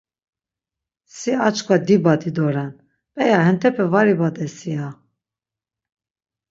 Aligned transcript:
Si 1.15 1.31
açkva 1.47 1.75
dibadi 1.87 2.29
doren, 2.37 2.71
p̌eya 3.13 3.39
hentepe 3.47 3.85
var 3.93 4.07
ibades-i, 4.13 4.69
ya. 4.75 4.87